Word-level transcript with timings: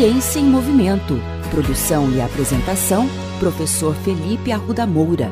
Ciência 0.00 0.40
em 0.40 0.44
Movimento. 0.44 1.20
Produção 1.50 2.10
e 2.10 2.22
apresentação, 2.22 3.06
professor 3.38 3.94
Felipe 3.96 4.50
Arruda 4.50 4.86
Moura. 4.86 5.28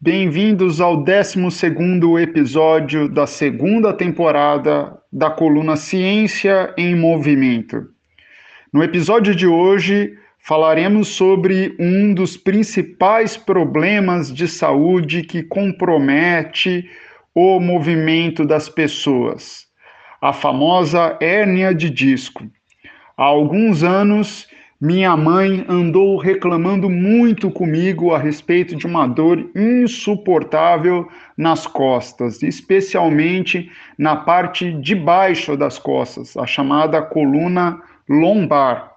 Bem-vindos 0.00 0.80
ao 0.80 0.96
12 0.96 1.40
episódio 2.22 3.08
da 3.08 3.26
segunda 3.26 3.92
temporada 3.92 4.96
da 5.12 5.28
coluna 5.28 5.74
Ciência 5.74 6.72
em 6.78 6.94
Movimento. 6.94 7.88
No 8.72 8.80
episódio 8.80 9.34
de 9.34 9.48
hoje, 9.48 10.16
falaremos 10.38 11.08
sobre 11.08 11.74
um 11.80 12.14
dos 12.14 12.36
principais 12.36 13.36
problemas 13.36 14.32
de 14.32 14.46
saúde 14.46 15.24
que 15.24 15.42
compromete 15.42 16.88
o 17.38 17.60
movimento 17.60 18.46
das 18.46 18.66
pessoas, 18.66 19.66
a 20.22 20.32
famosa 20.32 21.18
hérnia 21.20 21.74
de 21.74 21.90
disco. 21.90 22.44
Há 23.14 23.24
alguns 23.24 23.82
anos, 23.82 24.48
minha 24.80 25.14
mãe 25.18 25.62
andou 25.68 26.16
reclamando 26.16 26.88
muito 26.88 27.50
comigo 27.50 28.14
a 28.14 28.18
respeito 28.18 28.74
de 28.74 28.86
uma 28.86 29.06
dor 29.06 29.50
insuportável 29.54 31.06
nas 31.36 31.66
costas, 31.66 32.42
especialmente 32.42 33.70
na 33.98 34.16
parte 34.16 34.72
de 34.72 34.94
baixo 34.94 35.58
das 35.58 35.78
costas, 35.78 36.38
a 36.38 36.46
chamada 36.46 37.02
coluna 37.02 37.82
lombar. 38.08 38.92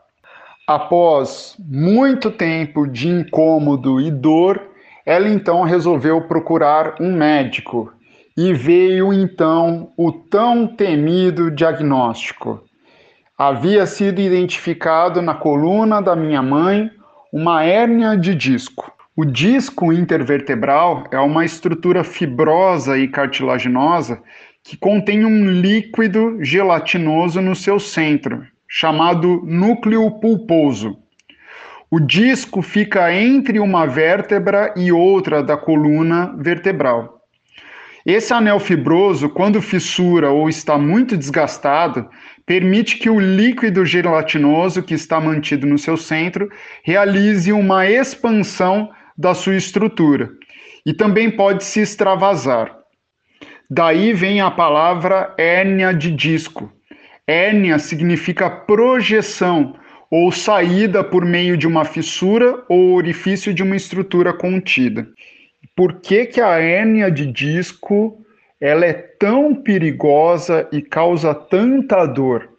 Após 0.65 1.57
muito 1.59 2.31
tempo 2.31 2.87
de 2.87 3.09
incômodo 3.09 3.99
e 3.99 4.09
dor, 4.09 4.65
ela 5.05 5.27
então 5.27 5.63
resolveu 5.63 6.21
procurar 6.21 6.95
um 7.01 7.11
médico 7.11 7.91
e 8.41 8.53
veio 8.53 9.11
então 9.11 9.91
o 9.97 10.13
tão 10.13 10.65
temido 10.65 11.51
diagnóstico. 11.51 12.63
Havia 13.37 13.85
sido 13.85 14.21
identificado 14.21 15.21
na 15.21 15.35
coluna 15.35 16.01
da 16.01 16.15
minha 16.15 16.41
mãe 16.41 16.89
uma 17.33 17.65
hérnia 17.65 18.15
de 18.15 18.33
disco. 18.33 18.89
O 19.13 19.25
disco 19.25 19.91
intervertebral 19.91 21.03
é 21.11 21.19
uma 21.19 21.43
estrutura 21.43 22.01
fibrosa 22.01 22.97
e 22.97 23.09
cartilaginosa 23.09 24.21
que 24.63 24.77
contém 24.77 25.25
um 25.25 25.43
líquido 25.43 26.41
gelatinoso 26.41 27.41
no 27.41 27.53
seu 27.53 27.77
centro, 27.77 28.47
chamado 28.69 29.41
núcleo 29.43 30.09
pulposo. 30.21 30.97
O 31.91 31.99
disco 31.99 32.61
fica 32.61 33.13
entre 33.13 33.59
uma 33.59 33.85
vértebra 33.85 34.73
e 34.77 34.93
outra 34.93 35.43
da 35.43 35.57
coluna 35.57 36.33
vertebral. 36.37 37.18
Esse 38.11 38.33
anel 38.33 38.59
fibroso, 38.59 39.29
quando 39.29 39.61
fissura 39.61 40.31
ou 40.31 40.49
está 40.49 40.79
muito 40.79 41.15
desgastado, 41.15 42.09
permite 42.43 42.97
que 42.97 43.07
o 43.07 43.19
líquido 43.19 43.85
gelatinoso 43.85 44.81
que 44.81 44.95
está 44.95 45.21
mantido 45.21 45.67
no 45.67 45.77
seu 45.77 45.95
centro 45.95 46.49
realize 46.83 47.51
uma 47.51 47.87
expansão 47.87 48.89
da 49.15 49.35
sua 49.35 49.57
estrutura 49.57 50.31
e 50.83 50.91
também 50.91 51.29
pode 51.29 51.63
se 51.63 51.81
extravasar. 51.81 52.75
Daí 53.69 54.11
vem 54.11 54.41
a 54.41 54.49
palavra 54.49 55.35
hérnia 55.37 55.93
de 55.93 56.09
disco. 56.09 56.73
Hérnia 57.27 57.77
significa 57.77 58.49
projeção 58.49 59.75
ou 60.09 60.31
saída 60.31 61.03
por 61.03 61.23
meio 61.23 61.55
de 61.55 61.67
uma 61.67 61.85
fissura 61.85 62.65
ou 62.67 62.95
orifício 62.95 63.53
de 63.53 63.61
uma 63.61 63.75
estrutura 63.75 64.33
contida 64.33 65.07
por 65.75 66.01
que, 66.01 66.25
que 66.25 66.41
a 66.41 66.59
hérnia 66.59 67.09
de 67.09 67.25
disco 67.25 68.17
ela 68.59 68.85
é 68.85 68.93
tão 68.93 69.55
perigosa 69.55 70.67
e 70.71 70.81
causa 70.81 71.33
tanta 71.33 72.05
dor? 72.05 72.49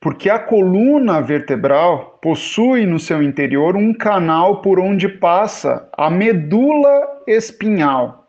Porque 0.00 0.28
a 0.28 0.38
coluna 0.38 1.20
vertebral 1.20 2.18
possui 2.20 2.84
no 2.84 2.98
seu 2.98 3.22
interior 3.22 3.76
um 3.76 3.94
canal 3.94 4.60
por 4.60 4.80
onde 4.80 5.08
passa 5.08 5.88
a 5.96 6.10
medula 6.10 7.22
espinhal. 7.28 8.26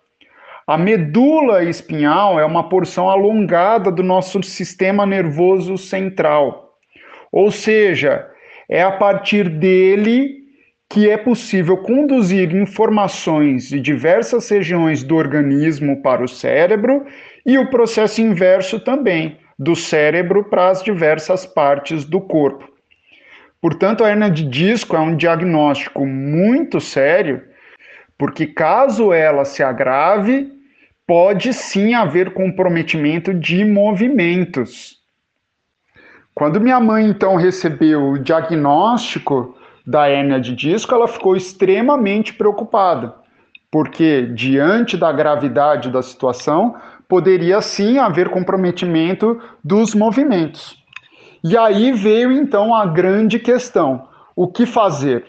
A 0.67 0.77
medula 0.77 1.63
espinhal 1.63 2.39
é 2.39 2.45
uma 2.45 2.69
porção 2.69 3.09
alongada 3.09 3.91
do 3.91 4.03
nosso 4.03 4.41
sistema 4.43 5.05
nervoso 5.05 5.77
central. 5.77 6.77
Ou 7.31 7.51
seja, 7.51 8.29
é 8.69 8.81
a 8.83 8.91
partir 8.91 9.49
dele 9.49 10.42
que 10.89 11.09
é 11.09 11.17
possível 11.17 11.77
conduzir 11.77 12.53
informações 12.55 13.67
de 13.69 13.79
diversas 13.79 14.47
regiões 14.49 15.03
do 15.03 15.15
organismo 15.15 16.01
para 16.01 16.23
o 16.23 16.27
cérebro 16.27 17.05
e 17.45 17.57
o 17.57 17.69
processo 17.69 18.21
inverso 18.21 18.79
também, 18.79 19.37
do 19.57 19.75
cérebro 19.75 20.43
para 20.45 20.69
as 20.69 20.83
diversas 20.83 21.45
partes 21.45 22.05
do 22.05 22.21
corpo. 22.21 22.67
Portanto, 23.61 24.03
a 24.03 24.09
hernia 24.09 24.29
de 24.29 24.43
disco 24.43 24.95
é 24.95 24.99
um 24.99 25.15
diagnóstico 25.15 26.05
muito 26.05 26.81
sério, 26.81 27.41
porque 28.17 28.45
caso 28.45 29.13
ela 29.13 29.45
se 29.45 29.63
agrave, 29.63 30.51
pode 31.07 31.53
sim 31.53 31.93
haver 31.93 32.33
comprometimento 32.33 33.33
de 33.33 33.63
movimentos. 33.63 34.97
Quando 36.35 36.59
minha 36.59 36.79
mãe 36.79 37.07
então 37.07 37.35
recebeu 37.35 38.09
o 38.09 38.19
diagnóstico, 38.19 39.57
da 39.85 40.07
hérnia 40.07 40.39
de 40.39 40.55
disco, 40.55 40.93
ela 40.93 41.07
ficou 41.07 41.35
extremamente 41.35 42.33
preocupada, 42.33 43.15
porque 43.69 44.23
diante 44.33 44.95
da 44.95 45.11
gravidade 45.11 45.89
da 45.89 46.01
situação, 46.01 46.75
poderia 47.07 47.61
sim 47.61 47.97
haver 47.97 48.29
comprometimento 48.29 49.39
dos 49.63 49.93
movimentos. 49.93 50.81
E 51.43 51.57
aí 51.57 51.91
veio 51.91 52.31
então 52.31 52.73
a 52.73 52.85
grande 52.85 53.37
questão: 53.37 54.07
o 54.35 54.47
que 54.47 54.65
fazer? 54.65 55.25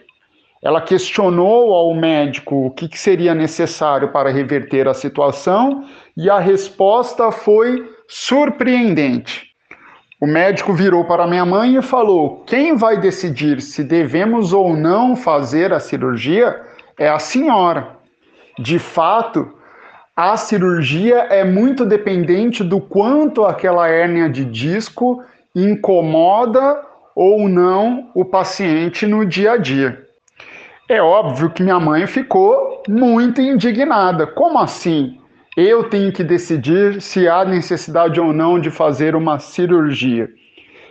Ela 0.62 0.80
questionou 0.80 1.74
ao 1.74 1.94
médico 1.94 2.66
o 2.66 2.70
que 2.70 2.88
seria 2.98 3.34
necessário 3.34 4.12
para 4.12 4.30
reverter 4.30 4.88
a 4.88 4.94
situação 4.94 5.84
e 6.16 6.30
a 6.30 6.38
resposta 6.38 7.30
foi 7.30 7.86
surpreendente. 8.08 9.53
O 10.24 10.26
médico 10.26 10.72
virou 10.72 11.04
para 11.04 11.26
minha 11.26 11.44
mãe 11.44 11.76
e 11.76 11.82
falou: 11.82 12.44
Quem 12.46 12.74
vai 12.74 12.98
decidir 12.98 13.60
se 13.60 13.84
devemos 13.84 14.54
ou 14.54 14.74
não 14.74 15.14
fazer 15.14 15.70
a 15.70 15.78
cirurgia 15.78 16.62
é 16.98 17.06
a 17.06 17.18
senhora. 17.18 17.88
De 18.58 18.78
fato, 18.78 19.52
a 20.16 20.34
cirurgia 20.38 21.26
é 21.28 21.44
muito 21.44 21.84
dependente 21.84 22.64
do 22.64 22.80
quanto 22.80 23.44
aquela 23.44 23.86
hérnia 23.86 24.30
de 24.30 24.46
disco 24.46 25.22
incomoda 25.54 26.80
ou 27.14 27.46
não 27.46 28.08
o 28.14 28.24
paciente 28.24 29.06
no 29.06 29.26
dia 29.26 29.52
a 29.52 29.56
dia. 29.58 30.06
É 30.88 31.02
óbvio 31.02 31.50
que 31.50 31.62
minha 31.62 31.78
mãe 31.78 32.06
ficou 32.06 32.82
muito 32.88 33.42
indignada. 33.42 34.26
Como 34.26 34.58
assim? 34.58 35.18
Eu 35.56 35.84
tenho 35.84 36.12
que 36.12 36.24
decidir 36.24 37.00
se 37.00 37.28
há 37.28 37.44
necessidade 37.44 38.20
ou 38.20 38.32
não 38.32 38.58
de 38.58 38.70
fazer 38.70 39.14
uma 39.14 39.38
cirurgia. 39.38 40.28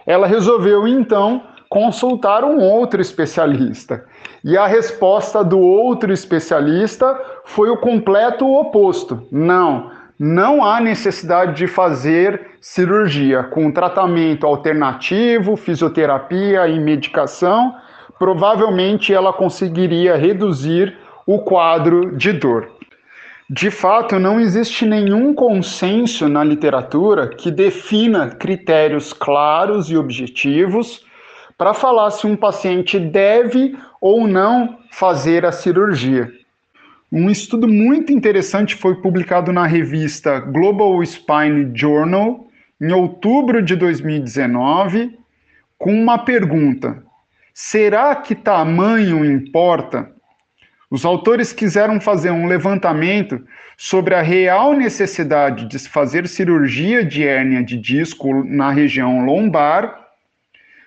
Ela 0.06 0.26
resolveu 0.26 0.88
então 0.88 1.44
consultar 1.68 2.46
um 2.46 2.62
outro 2.62 3.02
especialista. 3.02 4.06
E 4.44 4.58
a 4.58 4.66
resposta 4.66 5.44
do 5.44 5.60
outro 5.60 6.14
especialista 6.14 7.20
foi 7.44 7.70
o 7.70 7.78
completo 7.78 8.48
oposto. 8.48 9.28
Não, 9.32 9.92
não 10.18 10.64
há 10.64 10.80
necessidade 10.80 11.58
de 11.58 11.68
fazer 11.68 12.52
cirurgia. 12.62 13.44
Com 13.44 13.72
tratamento 13.72 14.46
alternativo, 14.46 15.58
fisioterapia 15.58 16.68
e 16.68 16.80
medicação, 16.80 17.76
provavelmente 18.18 19.14
ela 19.14 19.34
conseguiria 19.34 20.16
reduzir 20.16 20.96
o 21.26 21.40
quadro 21.40 22.16
de 22.16 22.32
dor. 22.34 22.70
De 23.50 23.70
fato, 23.70 24.18
não 24.20 24.40
existe 24.40 24.86
nenhum 24.86 25.34
consenso 25.34 26.30
na 26.30 26.44
literatura 26.44 27.28
que 27.28 27.52
defina 27.52 28.30
critérios 28.30 29.12
claros 29.12 29.90
e 29.90 29.98
objetivos 29.98 31.06
para 31.58 31.74
falar 31.74 32.12
se 32.12 32.26
um 32.26 32.36
paciente 32.36 32.98
deve 32.98 33.78
ou 34.00 34.28
não 34.28 34.80
fazer 34.92 35.46
a 35.46 35.52
cirurgia. 35.52 36.32
Um 37.12 37.30
estudo 37.30 37.68
muito 37.68 38.14
interessante 38.14 38.76
foi 38.76 38.96
publicado 39.02 39.52
na 39.52 39.68
revista 39.68 40.40
Global 40.40 41.04
Spine 41.04 41.70
Journal 41.76 42.48
em 42.82 42.92
outubro 42.92 43.62
de 43.62 43.76
2019 43.76 45.18
com 45.78 45.94
uma 45.94 46.18
pergunta: 46.18 47.04
será 47.54 48.16
que 48.16 48.34
tamanho 48.34 49.24
importa? 49.24 50.13
Os 50.94 51.06
autores 51.06 51.52
quiseram 51.52 52.00
fazer 52.00 52.30
um 52.30 52.46
levantamento 52.46 53.42
sobre 53.76 54.14
a 54.14 54.22
real 54.22 54.74
necessidade 54.74 55.66
de 55.66 55.80
se 55.80 55.90
fazer 55.90 56.28
cirurgia 56.28 57.04
de 57.04 57.28
hérnia 57.28 57.64
de 57.64 57.80
disco 57.80 58.44
na 58.44 58.70
região 58.70 59.26
lombar, 59.26 60.06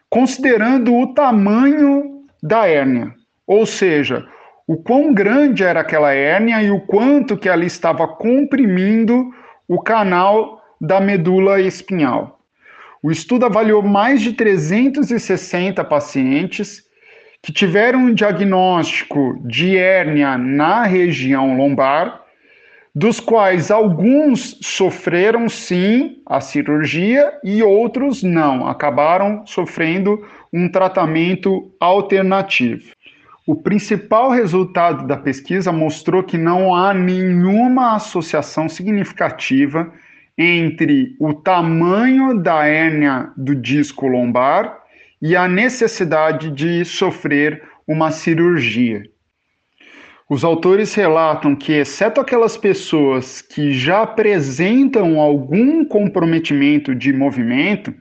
considerando 0.09 0.95
o 0.95 1.13
tamanho 1.13 2.25
da 2.41 2.69
hérnia, 2.69 3.13
ou 3.45 3.67
seja, 3.67 4.25
o 4.65 4.77
quão 4.77 5.13
grande 5.13 5.65
era 5.65 5.81
aquela 5.81 6.13
hérnia 6.13 6.63
e 6.63 6.71
o 6.71 6.79
quanto 6.83 7.37
que 7.37 7.49
ela 7.49 7.65
estava 7.65 8.07
comprimindo 8.07 9.35
o 9.67 9.83
canal 9.83 10.63
da 10.81 11.01
medula 11.01 11.61
espinhal. 11.61 12.39
O 13.03 13.11
estudo 13.11 13.45
avaliou 13.45 13.83
mais 13.83 14.23
de 14.23 14.35
360 14.35 15.83
pacientes 15.83 16.86
que 17.47 17.53
tiveram 17.53 18.01
um 18.01 18.13
diagnóstico 18.13 19.39
de 19.45 19.77
hérnia 19.79 20.37
na 20.37 20.83
região 20.83 21.57
lombar, 21.57 22.21
dos 22.93 23.21
quais 23.21 23.71
alguns 23.71 24.59
sofreram 24.61 25.49
sim 25.49 26.21
a 26.27 26.41
cirurgia 26.41 27.33
e 27.45 27.63
outros 27.63 28.25
não, 28.25 28.67
acabaram 28.67 29.47
sofrendo 29.47 30.27
um 30.53 30.69
tratamento 30.69 31.71
alternativo. 31.79 32.91
O 33.47 33.55
principal 33.55 34.31
resultado 34.31 35.07
da 35.07 35.17
pesquisa 35.17 35.71
mostrou 35.71 36.25
que 36.25 36.37
não 36.37 36.75
há 36.75 36.93
nenhuma 36.93 37.95
associação 37.95 38.69
significativa 38.69 39.89
entre 40.37 41.15
o 41.21 41.33
tamanho 41.33 42.43
da 42.43 42.67
hérnia 42.67 43.31
do 43.37 43.55
disco 43.55 44.09
lombar 44.09 44.85
e 45.21 45.35
a 45.35 45.49
necessidade 45.49 46.51
de 46.51 46.85
sofrer 46.85 47.63
uma 47.87 48.11
cirurgia. 48.11 49.03
Os 50.29 50.45
autores 50.45 50.93
relatam 50.95 51.55
que, 51.55 51.73
exceto 51.73 52.21
aquelas 52.21 52.57
pessoas 52.57 53.41
que 53.41 53.73
já 53.73 54.03
apresentam 54.03 55.21
algum 55.21 55.85
comprometimento 55.85 56.95
de 56.95 57.13
movimento, 57.13 57.95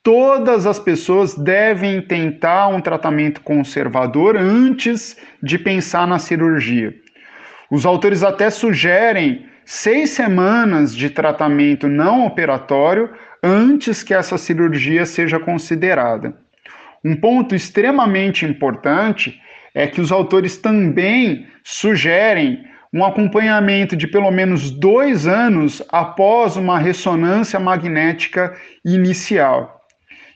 todas 0.00 0.64
as 0.64 0.78
pessoas 0.78 1.34
devem 1.34 2.00
tentar 2.00 2.68
um 2.68 2.80
tratamento 2.80 3.40
conservador 3.40 4.36
antes 4.36 5.16
de 5.42 5.58
pensar 5.58 6.06
na 6.06 6.20
cirurgia. 6.20 6.94
Os 7.68 7.84
autores 7.84 8.22
até 8.22 8.48
sugerem 8.48 9.46
seis 9.64 10.10
semanas 10.10 10.94
de 10.94 11.10
tratamento 11.10 11.88
não 11.88 12.24
operatório 12.24 13.10
antes 13.42 14.04
que 14.04 14.14
essa 14.14 14.38
cirurgia 14.38 15.04
seja 15.04 15.40
considerada. 15.40 16.45
Um 17.06 17.14
ponto 17.14 17.54
extremamente 17.54 18.44
importante 18.44 19.40
é 19.72 19.86
que 19.86 20.00
os 20.00 20.10
autores 20.10 20.58
também 20.58 21.46
sugerem 21.62 22.64
um 22.92 23.04
acompanhamento 23.04 23.96
de 23.96 24.08
pelo 24.08 24.28
menos 24.32 24.72
dois 24.72 25.24
anos 25.24 25.80
após 25.92 26.56
uma 26.56 26.80
ressonância 26.80 27.60
magnética 27.60 28.56
inicial. 28.84 29.82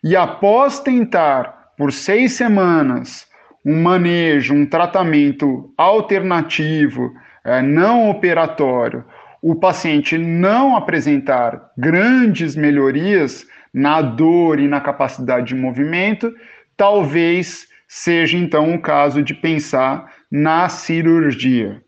E 0.05 0.15
após 0.15 0.79
tentar 0.79 1.73
por 1.77 1.93
seis 1.93 2.35
semanas 2.35 3.27
um 3.67 3.83
manejo, 3.83 4.55
um 4.55 4.65
tratamento 4.65 5.75
alternativo, 5.77 7.13
é, 7.45 7.61
não 7.61 8.09
operatório, 8.09 9.05
o 9.43 9.57
paciente 9.57 10.17
não 10.17 10.77
apresentar 10.77 11.73
grandes 11.77 12.55
melhorias 12.55 13.45
na 13.75 14.01
dor 14.01 14.61
e 14.61 14.69
na 14.69 14.81
capacidade 14.81 15.49
de 15.49 15.55
movimento, 15.57 16.33
talvez 16.81 17.69
seja 17.87 18.39
então 18.39 18.75
o 18.75 18.81
caso 18.81 19.23
de 19.23 19.35
pensar 19.35 20.11
na 20.33 20.67
cirurgia. 20.71 21.83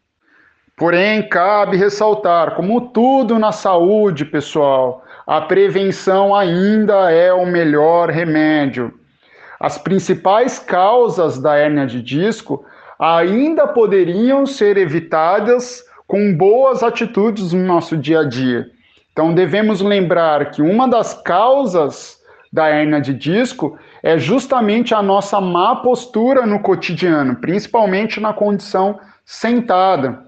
Porém, 0.76 1.26
cabe 1.26 1.78
ressaltar, 1.78 2.54
como 2.56 2.88
tudo 2.88 3.38
na 3.38 3.52
saúde, 3.52 4.26
pessoal, 4.26 5.02
a 5.26 5.40
prevenção 5.40 6.34
ainda 6.34 7.10
é 7.10 7.32
o 7.32 7.46
melhor 7.46 8.10
remédio. 8.10 8.92
As 9.58 9.78
principais 9.78 10.58
causas 10.58 11.38
da 11.38 11.56
hérnia 11.56 11.86
de 11.86 12.02
disco 12.02 12.62
ainda 12.98 13.66
poderiam 13.66 14.44
ser 14.44 14.76
evitadas 14.76 15.82
com 16.06 16.36
boas 16.36 16.82
atitudes 16.82 17.54
no 17.54 17.64
nosso 17.64 17.96
dia 17.96 18.20
a 18.20 18.28
dia. 18.28 18.66
Então, 19.10 19.32
devemos 19.32 19.80
lembrar 19.80 20.50
que 20.50 20.60
uma 20.60 20.86
das 20.86 21.14
causas 21.14 22.21
da 22.52 22.68
hérnia 22.68 23.00
de 23.00 23.14
disco 23.14 23.78
é 24.02 24.18
justamente 24.18 24.94
a 24.94 25.02
nossa 25.02 25.40
má 25.40 25.76
postura 25.76 26.44
no 26.44 26.60
cotidiano, 26.60 27.36
principalmente 27.36 28.20
na 28.20 28.32
condição 28.32 29.00
sentada. 29.24 30.26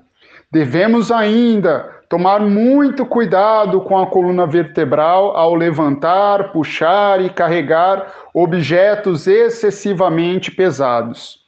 Devemos 0.50 1.12
ainda 1.12 1.94
Tomar 2.14 2.40
muito 2.40 3.04
cuidado 3.04 3.80
com 3.80 3.98
a 3.98 4.06
coluna 4.06 4.46
vertebral 4.46 5.36
ao 5.36 5.54
levantar, 5.54 6.52
puxar 6.52 7.20
e 7.20 7.28
carregar 7.28 8.06
objetos 8.32 9.26
excessivamente 9.26 10.50
pesados. 10.50 11.40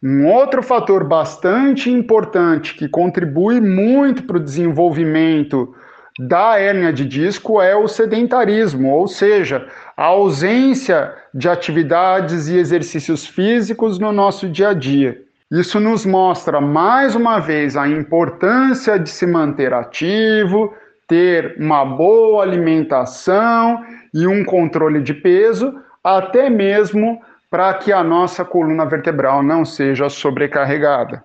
Um 0.00 0.28
outro 0.28 0.62
fator 0.62 1.02
bastante 1.02 1.90
importante 1.90 2.74
que 2.74 2.88
contribui 2.88 3.60
muito 3.60 4.22
para 4.22 4.36
o 4.36 4.40
desenvolvimento 4.40 5.74
da 6.18 6.58
hérnia 6.58 6.92
de 6.92 7.04
disco 7.04 7.60
é 7.60 7.74
o 7.74 7.88
sedentarismo, 7.88 8.90
ou 8.90 9.08
seja, 9.08 9.66
a 9.96 10.04
ausência 10.04 11.12
de 11.32 11.48
atividades 11.48 12.48
e 12.48 12.56
exercícios 12.56 13.26
físicos 13.26 13.98
no 13.98 14.12
nosso 14.12 14.48
dia 14.48 14.68
a 14.68 14.74
dia. 14.74 15.20
Isso 15.50 15.78
nos 15.80 16.06
mostra 16.06 16.60
mais 16.60 17.14
uma 17.14 17.38
vez 17.38 17.76
a 17.76 17.86
importância 17.88 18.98
de 18.98 19.10
se 19.10 19.26
manter 19.26 19.74
ativo, 19.74 20.72
ter 21.06 21.56
uma 21.58 21.84
boa 21.84 22.42
alimentação 22.42 23.84
e 24.12 24.26
um 24.26 24.44
controle 24.44 25.02
de 25.02 25.14
peso, 25.14 25.74
até 26.02 26.48
mesmo 26.48 27.20
para 27.50 27.74
que 27.74 27.92
a 27.92 28.02
nossa 28.02 28.44
coluna 28.44 28.86
vertebral 28.86 29.42
não 29.42 29.64
seja 29.64 30.08
sobrecarregada. 30.08 31.24